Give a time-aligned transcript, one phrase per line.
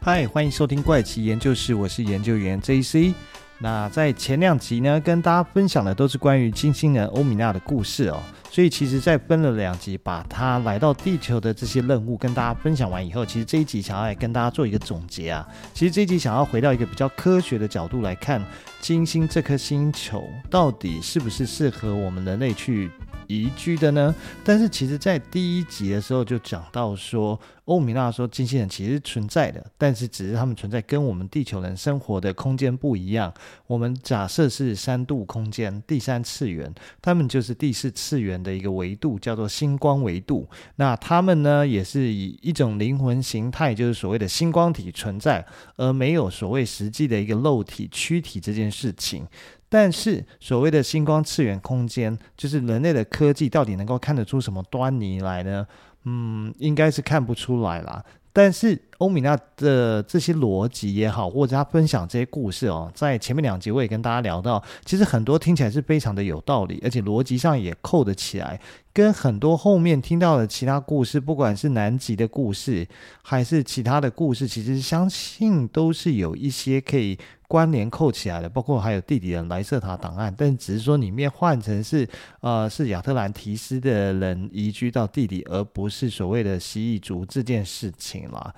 [0.00, 3.12] 嗨，欢迎收听怪奇研究室，我是研究员 JC。
[3.58, 8.22] 那在前两集呢，跟大家分享的都是关于金星人欧米娜的故事哦。
[8.48, 15.46] 所以其实，在分了两集，把他来到地球的这些任务跟大家分享完以后，其实这一集想要来跟大家做一个总结啊。
[15.74, 18.42] 其实这一集想要回到一个比较科学的角度来看，
[18.80, 22.88] 金星这颗星球到底是不是适合我们人类去
[23.28, 24.14] 宜居的呢？
[24.42, 33.32] 但是其实，在第一集的时候就讲到说，欧米娜说金星人其实存在的，但是只是他们存在跟我们地球人生活的空间不一样。
[33.66, 40.48] 我们假设是三度空间，第三次元，他们就是第四次元的一个维度，叫做星光维度。
[40.76, 45.44] 那他们呢，也是以一种灵魂形态，就是所谓的星光体存在，
[45.76, 49.26] 而没有所谓实际的一个肉体躯体这件事情。
[49.68, 55.66] 但是所谓的星光次元空间，就是人类的科技到底能够看得出什么端倪来呢？
[56.04, 58.02] 嗯，应该是看不出来啦。
[58.30, 68.60] 但是欧米娜的这些逻辑也好，或者他分享这些故事哦，在前面两集我也跟大家聊到，其实很多听起来是非常的有道理，而且逻辑上也扣得起来。
[68.92, 72.86] 跟很多后面听到的其他故事，不管是南极的故事，
[73.22, 78.48] 还是其他的故事，其实相信都是有一些可以关联扣起来的。
[78.48, 82.08] 包括还有地底的莱瑟塔档案，但只是说里面换成是
[82.40, 88.54] 呃是亚特兰提斯的人移居到地底，而不是所谓的蜥蜴族这件事情啦。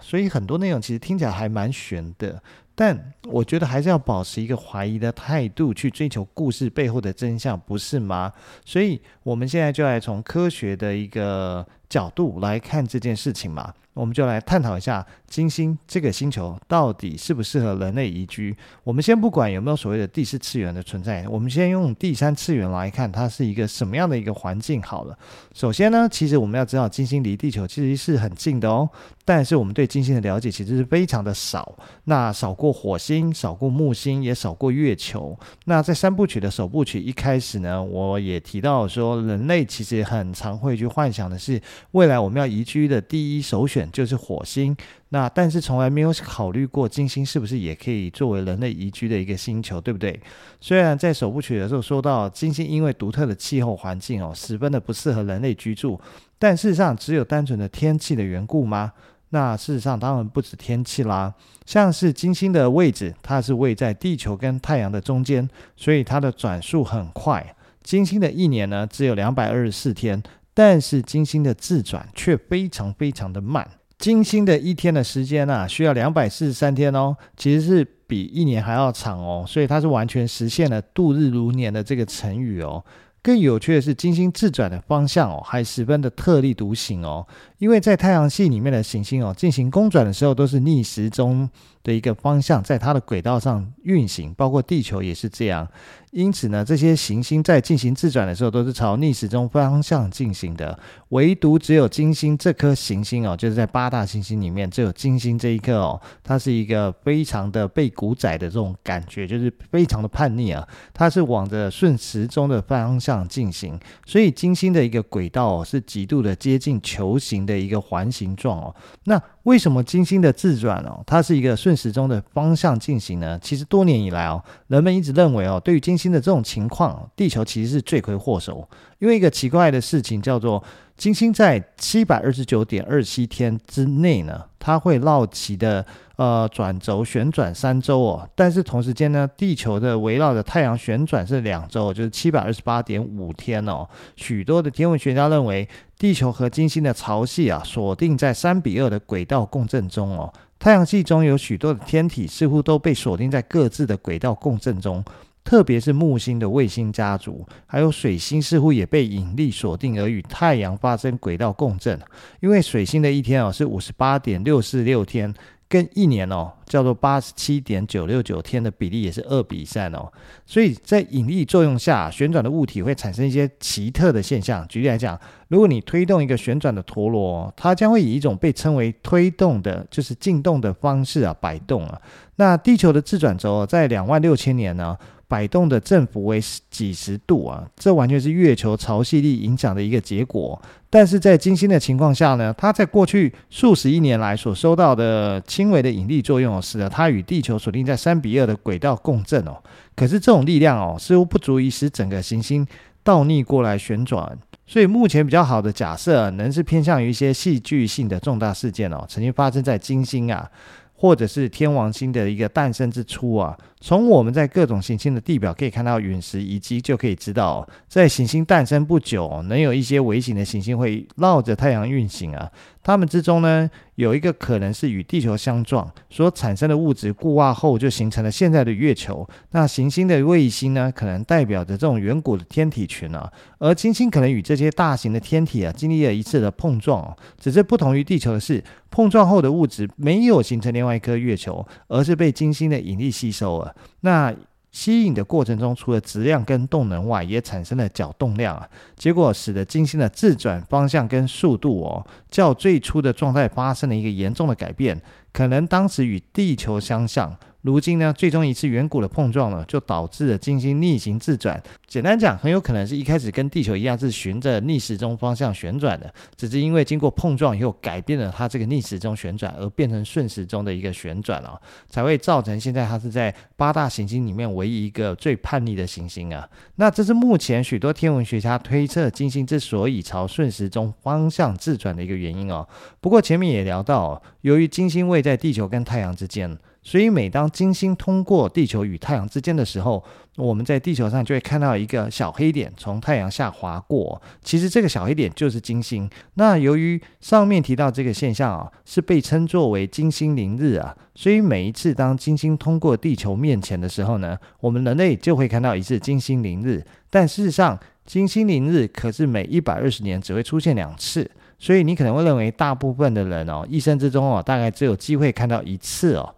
[0.00, 2.40] 所以很多内容其实听起来还蛮玄的。
[2.78, 8.30] 但我觉得还是要保持一个怀疑的态度去追求故事背后的真相，不是吗？
[8.66, 13.72] 所以我们现在就来从科学的一个角度来看这件事情嘛。
[13.96, 18.54] 我们就来探讨一下金星这个星球到底适不适合人类宜居。
[18.84, 25.18] 我们先不管有没有所谓的第四次元的存在，我们先用第三次元来看它是一个什么样的一个环境好了。
[25.54, 28.86] 首先呢，其实我们要知道金星离地球其实是很近的哦，
[29.24, 31.74] 但是我们对金星的了解其实是非常的少。
[32.04, 35.34] 那少过火星，少过木星，也少过月球。
[35.64, 41.58] 那在三部曲的首部曲一开始呢，我也提到说，人类其实很常会去幻想的是
[41.92, 43.85] 未来我们要宜居的第一首选。
[43.92, 44.76] 就是火星，
[45.10, 50.18] 那但是从来没有考虑过金星是不是也可以作为人类宜居的一个星球，对不对？
[50.60, 56.00] 虽然在首部曲的时候说到金星因为独特的气候环境哦，十分的不适合人类居住，
[56.38, 58.92] 但事实上只有单纯的天气的缘故吗？
[59.30, 67.54] 那事实上当然不止天气啦，像是金星的位置，它是位在地球跟太阳的中间，所以它的转速很快。
[67.82, 70.22] 金星的一年呢只有两百二十四天。
[70.58, 73.68] 但是金星的自转却非常非常的慢，
[73.98, 82.82] 金星的一天的时间啊，需要两百四十三天哦，其实是比一年还要长哦，所以它是完全实现了度日如年的这个成语哦。
[83.22, 87.26] 更有趣的是，金星自转的方向哦，还十分的特立独行哦，
[87.58, 91.46] 因为在太阳系里面的行星哦，进行公转的时候都是逆时钟
[91.86, 95.68] 的一个方向，在它的轨道上运行，包括地球也是这样。
[96.10, 100.76] 因此呢，这些行星在进行自转的时候，都是朝逆时钟方向进行的。
[101.10, 110.66] 唯独只有金星这颗行星哦，就是在八大行星里面，只有金星这一颗哦，它是一个非常的被股宰的这种感觉，就是非常的叛逆啊。
[110.92, 118.74] 它是往着顺时钟的方向进行，所以金星的一个轨道哦，是极度的接近球形的一个环形状哦。
[119.04, 123.38] 那为什么金星的自转哦，它是一个顺时钟的方向进行呢？
[123.40, 128.68] 其实多年以来哦，人们一直认为哦，对于金星的这种情况，地球其实是罪魁祸首。
[128.98, 130.62] 因为一个奇怪的事情叫做，
[130.96, 135.84] 金星在七百二十九点二七天之内呢，它会绕其的
[136.16, 138.28] 呃转轴旋转三周哦。
[138.34, 143.88] 但是同时间呢，地球的围绕着太阳旋转是两周，就是七百二十八点五天哦。
[144.16, 145.68] 许多的天文学家认为。
[145.98, 150.30] 地球和金星的潮汐啊，锁定在三比二的轨道共振中哦。
[150.58, 155.02] 太阳系中有许多的天体似乎都被锁定在各自的轨道共振中，
[155.46, 161.98] 特别是木星的卫星家族，还有水星似乎也被引力锁定而与太阳发生轨道共振。
[162.40, 165.32] 因为水星的一天哦是五十八点六四六天。
[165.68, 170.08] 跟一年哦，叫做八十七点九六九天的比例也是二比三哦，
[170.44, 174.64] 所以在引力作用下，旋转的物体会产生一些奇特的现象。
[174.68, 175.18] 举例来讲，
[175.48, 182.00] 如果你推动一个旋转的陀螺，它将会以一种被称为推动的，就是进动的方式啊摆动啊。
[182.36, 184.96] 那地球的自转轴在两万六千年呢，
[185.28, 186.40] 摆动的振幅为
[186.70, 190.60] 几十度啊，这完全是月球潮汐力影响的一个结果。
[190.88, 199.56] 但是在金星的情况下呢，它在过去数十亿年来所收到的轻微的引力作用，使得它与地球锁定在三比二的轨道共振哦。
[199.94, 202.66] 可是这种力量哦，似乎不足以使整个行星
[203.02, 204.38] 倒逆过来旋转。
[204.68, 210.50] 所以目前比较好的假设，仍是偏向于一些戏剧性的重大事件哦，曾经发生在金星啊，
[210.96, 213.56] 或者是天王星的一个诞生之初啊。
[213.80, 222.50] 从我们在各种行星的地表可以看到陨石遗迹，就可以知道，在行星诞生不久，能有一些微型的行星会绕着太阳运行啊。
[222.86, 229.28] 它们之中呢，有一个可能是与地球相撞所产生的物质固化后，就形成了现在的月球。
[229.50, 233.28] 那行星的卫星呢，可能代表着这种远古的天体群啊。
[233.58, 243.74] 而金星可能与这些大型的天体啊，经历了一次的碰撞，只是不同于地球的是，碰撞后的物质没有形成另外一颗月球，而是被金星的引力吸收了。
[244.02, 244.32] 那
[244.76, 255.00] 吸引的过程中，除了质量跟动能外，也产生了角动量啊，结果使得金星的自转方向跟速度哦，较最初的状态发生了一个严重的改变，
[255.32, 257.34] 可能当时与地球相像。
[257.66, 261.60] 如今呢，最终一次远古的碰撞呢，就导致了金星逆行自转。
[261.88, 276.48] 简单讲，很有可能是一开始跟地球一样是循着逆时钟方向旋转的，只是因为经过碰撞以后改变了它这个逆时钟旋转，而变成顺时钟的一个旋转啊，才会造成现在它是在八大行星里面唯一一个最叛逆的行星啊。
[276.76, 282.64] 那这是目前许多天文学家推测金星之所以朝顺时钟方向自转的一个原因哦。
[283.00, 286.56] 不过前面也聊到，由于金星位在地球跟太阳之间。
[286.88, 290.00] 所以，每当金星通过地球与太阳之间的时候，
[290.36, 294.22] 我们在地球上就会看到一个小黑点从太阳下划过。
[294.44, 296.08] 其实，这个小黑点就是金星。
[296.34, 306.80] 那由于上面提到这个现象啊，是被称作为金星凌日啊，所以每一次当金星通过地球面前的时候呢，我们人类就会看到一次金星凌日。
[307.10, 311.28] 但事实上，金星凌日可是每一百二十年只会出现两次。
[311.58, 316.32] 所以，你可能会认为大部分的人哦，一生之中哦，大概只有机会看到一次哦。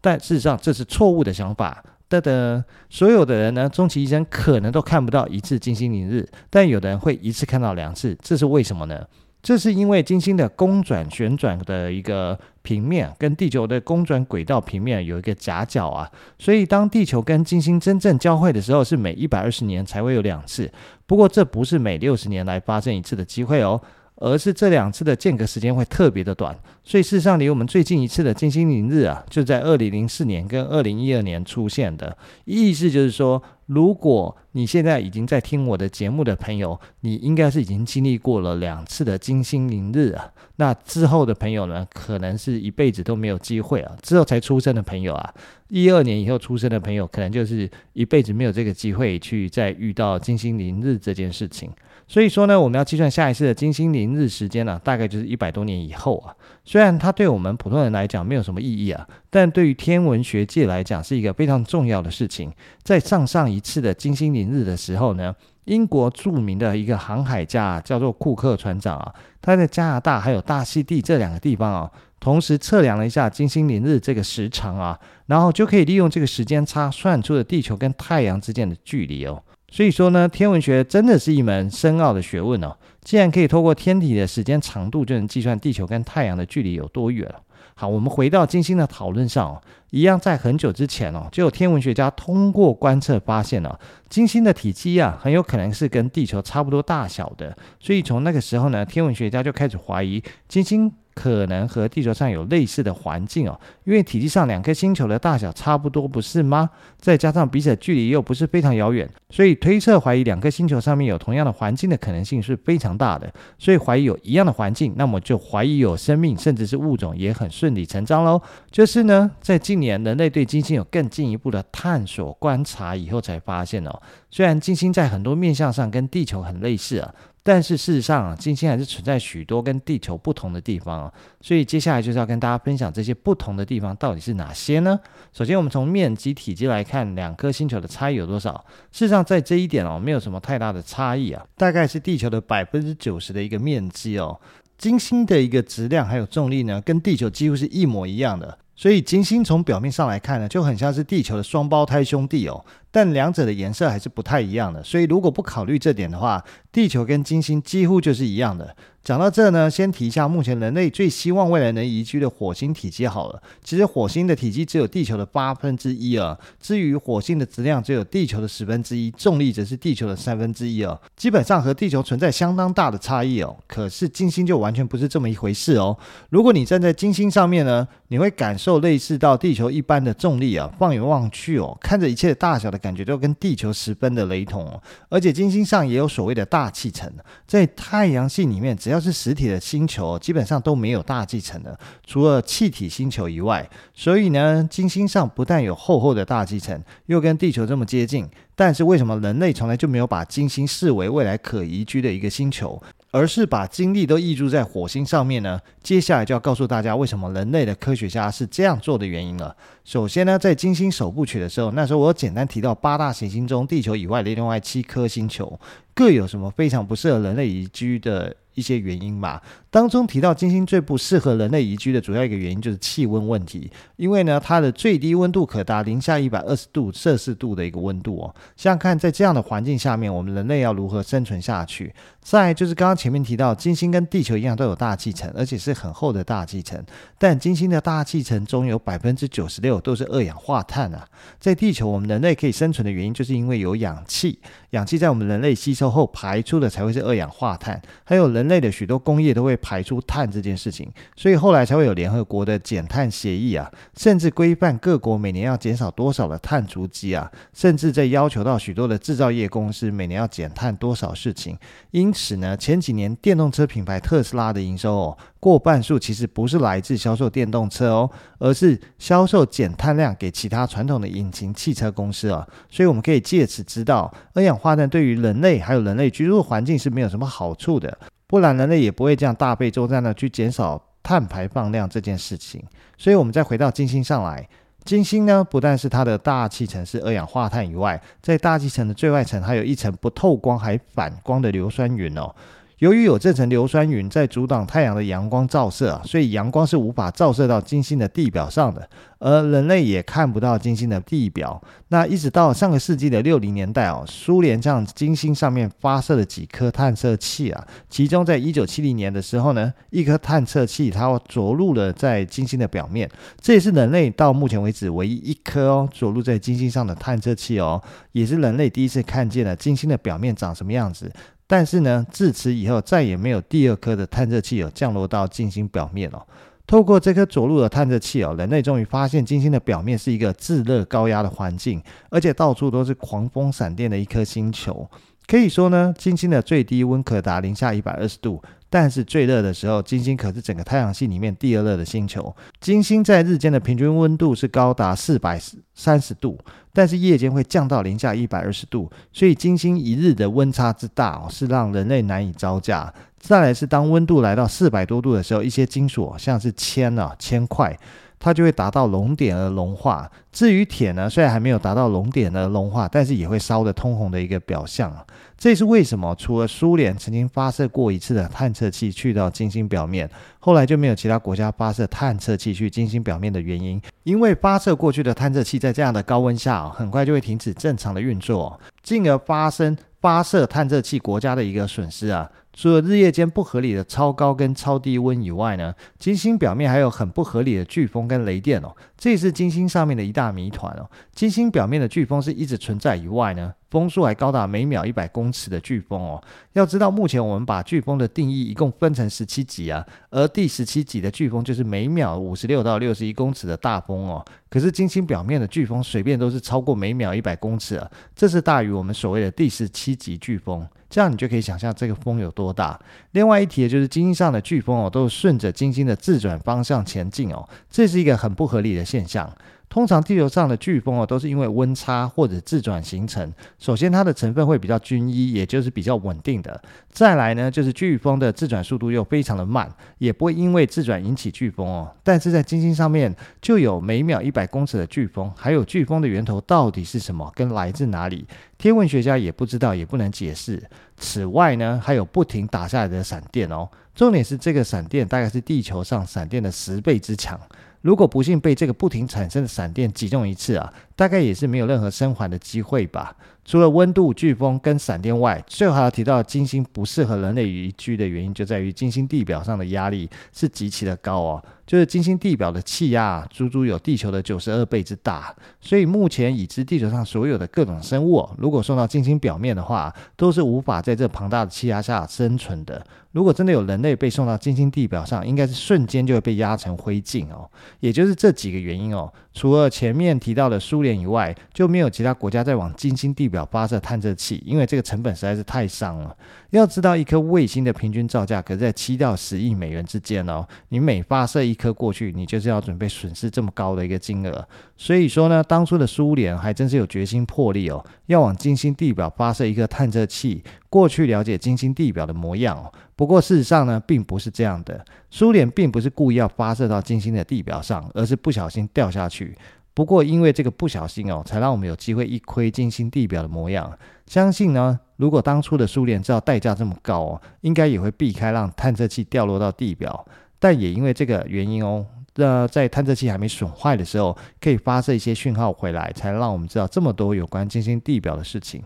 [0.00, 1.82] 但事实上，这是错误的想法。
[2.08, 9.06] 噔噔，所有的人呢，终其一生可能都看不到一次金星凌日，但有的人会一次看到两次，这是为什么呢？
[9.40, 20.70] 这是因为金星的公转旋转的一个平面跟地球的公转轨道平面有一个夹角啊，所以当地球跟金星真正交汇的时候，是每一百二十年才会有两次。
[21.06, 23.80] 不过，这不是每六十年来发生一次的机会哦。
[24.20, 32.16] 而是这两次的间隔时间会特别的短，所以事实上离我们最近一次的金星凌日啊，就在二零零四年跟二零一二年出现的。
[32.44, 40.32] 意思就是说，如果你现在已经在听我的节目的朋友，你应该是已经经历过了两次的金星凌日啊。
[40.56, 43.96] 那之后的朋友呢，可能是一辈子都没有机会啊。
[44.02, 45.32] 之后才出生的朋友啊，
[45.68, 51.70] 一二年以后出生的朋友，可能就是一辈子没有这个机会去再遇到金星凌日这件事情。
[52.08, 56.34] 所以说呢，我们要计算下一次的金星凌日时间呢、啊，大概就是一百多年以后啊。
[56.64, 62.50] 虽然它对我们普通人来讲没有什么意义啊，但对于天文学界来讲是一个非常重要的事情。
[62.82, 65.34] 在上上一次的金星凌日的时候呢，
[65.64, 79.42] 英国著名的一个航海家叫做库克船长啊，他在加拿大还有大溪地这两个地方啊，同时测量了一下金星凌日这个时长啊，然后就可以利用这个时间差算出了地球跟太阳之间的距离哦。
[79.70, 82.76] 所以说呢，天文学真的是一门深奥的学问哦。
[83.02, 87.40] 既然可以透过天体的时间长度就能计算地球跟太阳的距离有多远了。
[87.74, 93.78] 好，我们回到金星的讨论上哦，一样在很久之前哦，就有天文学家通过观测发现了
[94.08, 97.56] 金星的体积啊，很有可能是跟地球差不多大小的。
[97.78, 100.92] 所以从那个时候呢，天文学家就开始怀疑金星。
[101.18, 106.70] 可能和地球上有类似的环境哦，因为体积上两颗星球的大小差不多，不是吗？
[106.96, 113.28] 再加上彼此距离又不是非常遥远，所以推测怀疑两颗星球上面有同样的环境的可能性是非常大的。
[113.58, 118.40] 所以怀疑有一样的环境，那么就怀疑有生命，甚至是物种，也很顺理成章喽。
[118.70, 127.12] 就是呢，在近年人类对金星有更进一步的探索观察以后，才发现哦，虽然金星在很多面相上跟地球很类似啊。
[127.48, 135.00] 但是事实上啊，金星还是存在许多跟地球不同的地方啊，所以接下来就是要跟大家分享这些不同的地方到底是哪些呢？
[135.32, 138.62] 首先，我们从面积、体积来看，两颗星球的差异有多少？
[138.92, 144.38] 事实上，在这一点哦，没有什么太大的差异啊，大概是地球的百分之九十的一个面积哦。
[144.76, 152.62] 金星的一个质量还有重力呢，跟地球几乎是一模一样的，所以金星从表面上来看呢，就很像是地球的双胞胎兄弟哦。
[152.90, 156.42] 但两者的颜色还是不太一样的，所以如果不考虑这点的话，
[156.72, 158.74] 地球跟金星几乎就是一样的。
[159.04, 163.42] 讲到这呢，先提一下目前人类最希望未来能移居的火星体积好了。
[163.64, 173.56] 其实火星的体积只有地球的八分之一啊，至于火星的质量只有地球的十分之一，重力则是地球的三分之一哦，基本上和地球存在相当大的差异哦。
[173.66, 175.96] 可是金星就完全不是这么一回事哦。
[176.28, 182.77] 如果你站在金星上面呢，你会感受类似到地球一般的重力啊，放眼望去哦，看着一切大小的。
[182.78, 184.82] 感觉都跟地球十分的雷同哦。
[185.08, 187.12] 而且金星上也有所谓的大气层，
[187.46, 193.68] 在太阳系里面，只要是实体的星球，基本上都没有大气层的，除了气体星球以外。
[193.92, 202.80] 所以呢，金星上不但有厚厚的大气层，又跟地球这么接近，但是为什么人类从来就没有把金星视为未来可宜居的一个星球？
[203.10, 205.60] 而是把精力都挹注在火星上面呢？
[205.82, 209.56] 接下来就要告诉大家为什么人类的科学家是这样做的原因了。
[209.84, 215.58] 首先呢，在金星首部曲的时候，那时候我简单提到八大行星中，地球以外的另外七颗星球
[215.98, 218.32] 各有什么非常不适合人类宜居的。
[218.54, 219.40] 一些原因吧，
[219.70, 228.34] 当中提到金星最不适合人类宜居的主要一个原因就是气温问题，因为呢，它的最低温度可达零下一百二十度摄氏度的一个温度哦。
[228.56, 231.94] 像看，在这样的环境下面，我们人类要如何生存下去？
[232.20, 236.84] 再就是刚刚前面提到，金星跟地球一样都有大气层，而且是很厚的大气层，
[237.16, 241.06] 但金星的大气层中有百分之九十六都是二氧化碳啊。
[241.38, 244.40] 在地球，我们人类可以生存的原因，就是因为有氧气，
[244.70, 248.48] 氧气在我们人类吸收后排出的才会是二氧化碳，还有人。
[248.48, 261.58] 类的许多工业都会排出碳这件事情，所以后来才会有联合国的减碳协议啊，甚至规范各国每年要减少多少的碳足迹啊，甚至在要求到许多的制造业公司每年要减碳多少事情。
[261.90, 272.46] 因此呢，前几年电动车品牌特斯拉的营收哦，过半数其实不是来自销售电动车哦，而是销售减碳量给其他传统的引擎汽车公司啊。
[272.68, 277.96] 所以我们可以借此知道，二氧化碳对于人类还有人类居住环境是没有什么好处的。
[278.26, 282.62] 不然人类也不会这样大费周章的去减少碳排放量这件事情。
[282.98, 284.46] 所以，我们再回到金星上来，
[284.84, 292.34] 金星呢，不但是它的大气层是二氧化碳以外，在大气层的最外层还有一层不透光还反光的硫酸云哦。
[292.78, 301.60] 由于有这层硫酸云在阻挡太阳的阳光照射啊，所以阳光是无法照射到金星的地表上的，而人类也看不到金星的地表。
[301.88, 317.82] 那一直到上个世纪的六零年代哦，苏联向金星上面发射了几颗探测器啊，其中在一九七零年的时候呢，一颗探测器它着陆了在金星的表面，这也是人类到目前为止唯一一颗哦着陆在金星上的探测器哦，
[318.12, 321.10] 也是人类第一次看见了金星的表面长什么样子。
[321.48, 326.24] 但是呢，自此以后再也没有第二颗的探测器有降落到金星表面了。
[326.66, 334.86] 透过这颗着陆的探测器哦，人类终于发现金星的表面是一个炙热高压的环境，而且到处都是狂风闪电的一颗星球。
[335.28, 338.42] 可以说呢，金星的最低温可达零下一百二十度。
[338.70, 342.34] 但是最热的时候，金星可是整个太阳系里面第二热的星球。
[342.60, 345.40] 金星在日间的平均温度是高达四百
[345.74, 346.38] 三十度，
[346.74, 352.92] 但是夜间会降到零下一百二十度，所以金星一日的温差之大哦，是让人类难以招架。
[353.18, 357.74] 再来是当温度来到四百多度的时候，一些金属像是铅啊、铅块。
[358.18, 360.10] 它就会达到熔点而融化。
[360.32, 365.04] 至于铁呢，虽然还没有达到熔点而融化，但是也会烧得通红的一个表象啊。
[365.36, 370.08] 这也是为什么除了苏联曾经发射过一次的探测器去到金星表面，
[370.40, 373.80] 后来就没有其他国家发射探测器去金星表面的原因。
[374.02, 382.28] 因为发射过去的探测器在这样的高温下，很快就会停止正常的运作，进而发生发射探测器国家的一个损失啊。
[382.58, 390.90] 除了日夜间不合理的超高跟超低温以外呢，金星表面还有很不合理的飓风跟雷电哦，这也是金星上面的一大谜团哦。
[391.14, 396.22] 金星表面的飓风是一直存在以外呢，风速还高达每秒一百公尺的飓风哦。
[396.54, 404.24] 要知道，目前我们把飓风的定义一共分成十七级啊，而第十七级的飓风就是每秒五十六到六十一公尺的大风哦。
[404.50, 410.66] 可是金星表面的飓风随便都是超过每秒一百公尺啊，这是大于我们所谓的第十七级飓风。
[410.90, 412.80] 这样你就可以想象这个风有多大。
[413.10, 419.30] 另外一提的就是金星上的飓风哦，都是顺着金星的自转方向前进哦，这是一个很不合理的现象。
[419.68, 423.32] 通常地球上的飓风哦，都是因为温差或者自转形成。
[423.58, 426.60] 首先，它的成分会比较均一，也就是比较稳定的。
[426.88, 431.94] 再来呢，就是飓风的自转速度又非常的慢，也不会因为自转引起飓风哦。
[432.02, 440.62] 但是在金星上面就有每秒一百公尺的飓风，还有飓风的源头到底是什么，跟来自哪里，天文学家也不知道，也不能解释。
[440.96, 443.68] 此外呢，还有不停打下来的闪电哦。
[443.94, 447.38] 重点是这个闪电大概是地球上闪电的十倍之强。
[447.80, 453.16] 如果不幸被这个不停产生的闪电击中一次啊，大概也是没有任何生还的机会吧。
[453.48, 461.42] 除了温度、飓风跟闪电外，最后还要提到金星不适合人类宜居的原因，就在于金星地表上的压力是极其的高哦。
[461.66, 472.86] 就是金星地表的气压足足有地球的九十二倍之大，所以目前已知地球上所有的各种生物，如果送到金星表面的话，都是无法在这庞大的气压下生存的。
[473.12, 477.50] 如果真的有人类被送到金星地表上，应该是瞬间就会被压成灰烬哦。
[477.80, 479.10] 也就是这几个原因哦。
[479.38, 486.16] 除了前面提到的苏联以外，就没有其他国家在往金星地表发射探测器，因为这个成本实在是太伤了。
[486.50, 490.46] 要知道，一颗卫星的平均造价可在七到十亿美元之间哦。
[490.70, 494.48] 你每发射一颗过去，你就是要准备损失这么高的一个金额。
[494.74, 502.72] 所以说呢，当初的苏联还真是有决心魄力哦，要往金星地表发射一个探测器过去了解金星地表的模样哦。
[502.96, 504.82] 不过事实上呢，并不是这样的。
[505.10, 509.36] 苏联并不是故意要发射到金星的地表上，而是不小心掉下去。
[509.74, 513.70] 不过因为这个不小心哦，才让我们有机会一窥金星地表的模样。
[514.06, 520.06] 相信呢，如果当初的苏联知道代价这么高哦，应该也会避开让探测器掉落到地表。
[520.38, 528.62] 但也因为这个原因哦，呃，在探测器还没损坏的时候，可以发射一些讯号回来，才让我们知道这么多有关金星地表的事情。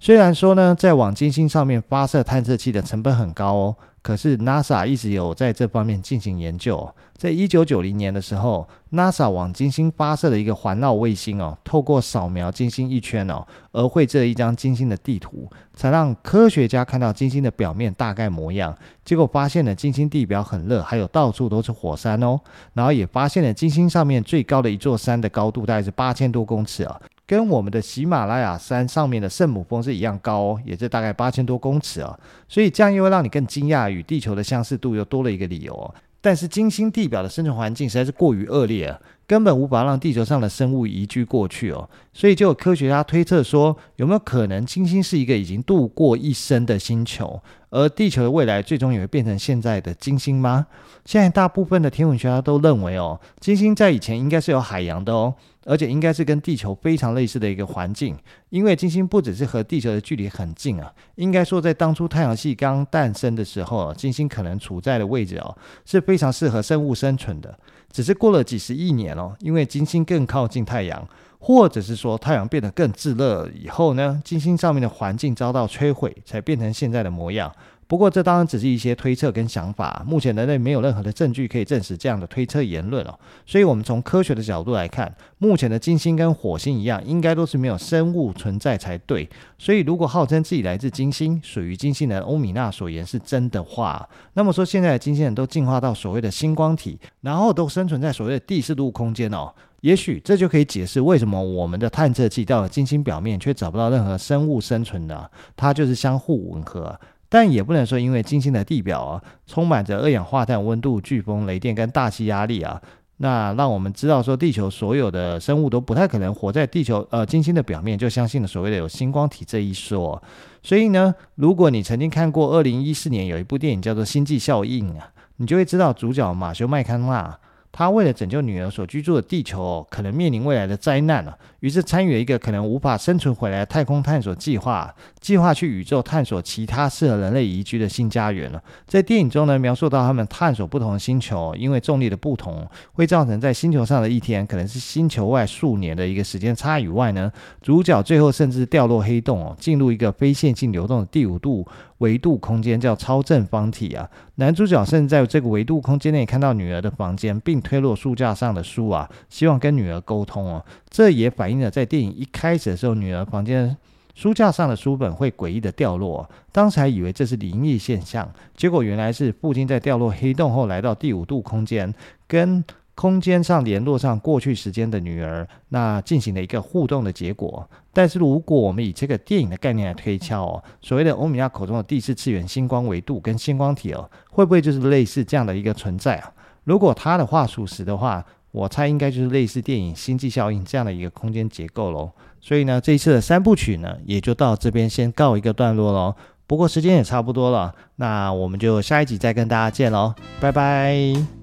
[0.00, 6.92] 虽然说呢，在往金星上面发射探测器的成本很高哦，可是 NASA 一直有在这方面进行研究。
[7.16, 18.76] 在一九九零年的时候，NASA 往金星发射的一个环绕卫星哦，透过扫描金星一圈哦，而绘制了一张金星的地图，才让科学家看到金星的表面大概模样。
[19.04, 22.40] 结果发现了金星地表很热，还有到处都是火山哦。
[22.72, 27.00] 然后也发现了金星上面最高的一座山的高度大概是八千多公尺啊。
[27.26, 35.94] 跟我们的喜马拉雅山上面的圣母峰是一样高哦，也是大概八千多公尺啊，所以这样又会让你更惊讶，与地球的相似度又多了一个理由哦。
[36.24, 41.90] 但是金星地表的生存环境实在是过于恶劣，根本无法让地球上的生物移居过去哦。
[42.12, 50.68] 所以就有科学家推测说，有没有可能金星是一个已经度过一生的星球，而地球的未来最终也会变成现在的金星吗？
[51.04, 55.34] 现在大部分的天文学家都认为哦，金星在以前应该是有海洋的哦。
[55.64, 58.16] 而且应该是跟地球非常类似的一个环境，
[58.50, 67.58] 因为金星不只是和地球的距离很近啊，应该说在当初太阳系刚诞生的时候，金星可能处在的位置哦，是非常适合生物生存的。
[67.90, 71.06] 只是过了几十亿年哦，因为金星更靠近太阳，
[71.38, 77.52] 或者是说太阳变得更炙热以后呢，金星上面的环境遭到摧毁，才变成现在的模样。
[77.92, 80.02] 不过，这当然只是一些推测跟想法。
[80.08, 83.12] 目前人类没有任何的证据可以证实这样的推测言论哦。
[83.44, 89.28] 所以，我们从科学的角度来看，目前的金星跟火星一样，应该都是没有生物存在才对。
[89.58, 99.52] 所以，如果号称自己来自金星、属于金星的欧米娜所言是真的话，那么说现在的金星人都进化到所谓的星光体，然后都生存在所谓的第四度空间哦。
[99.82, 106.98] 也许这就可以解释为什么我们的探测器到了金星表面却找不到任何生物生存的，它就是相互吻合。
[107.32, 112.78] 但也不能说，因为金星的地表啊，充满着二氧化碳、温度、飓风、雷电跟大气压力啊，
[113.16, 120.22] 那让我们知道说，地球所有的生物都不太可能活在地球呃金星的表面，就相信了所谓的有星光体这一说。
[120.62, 127.38] 所以呢，如果你曾经看过二零一四年有一部电影叫做《星际效应》啊，你就会知道主角马修麦康纳。
[127.72, 138.62] 他为了拯救女儿所居住的地球，可能面临未来的灾难了，于是参与了一个可能无法生存回来的太空探索计划，计划去宇宙探索其他适合人类宜居的新家园了。
[138.86, 147.32] 在电影中呢，描述到他们探索不同的星球，因为重力的不同，会造成在星球上的一天可能是星球外数年的一个时间差以外呢，
[147.62, 151.66] 主角最后甚至掉落黑洞哦，进入一个非线性流动的第五度
[152.02, 154.10] 维度空间，叫超正方体啊。
[154.34, 160.64] 男主角甚至在这个维度空间内看到女儿的房间，并推落书架上的书啊，希望跟女儿沟通哦。
[160.90, 163.76] 这也反映了在电影一开始的时候，女儿房间
[164.14, 166.28] 书架上的书本会诡异的掉落。
[166.50, 171.94] 当时还以为这是灵异现象，结果原来是父亲在掉落黑洞后来到第五度空间，
[172.26, 172.62] 跟
[172.94, 177.68] 空间上联络上过去时间的女儿，那进行了一个互动的结果。
[177.92, 186.32] 但是如果我们以这个电影的概念来推敲哦，所谓的欧米亚口中的第四次元星光维度跟星光体哦，会不会就是类似这样的一个存在啊？
[186.64, 192.10] 如果他的话属实的话，我猜应该就是类似电影《星际效应》这样的一个空间结构喽。
[192.40, 196.14] 所以呢，这一次的三部曲呢，也就到这边先告一个段落喽。
[196.46, 201.41] 不过时间也差不多了，那我们就下一集再跟大家见喽，拜拜。